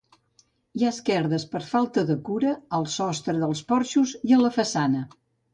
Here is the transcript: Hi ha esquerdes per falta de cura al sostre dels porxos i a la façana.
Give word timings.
Hi 0.79 0.85
ha 0.87 0.93
esquerdes 0.95 1.45
per 1.51 1.61
falta 1.73 2.05
de 2.09 2.17
cura 2.29 2.55
al 2.79 2.89
sostre 2.97 3.39
dels 3.45 3.63
porxos 3.73 4.15
i 4.31 4.35
a 4.39 4.45
la 4.47 4.55
façana. 4.61 5.07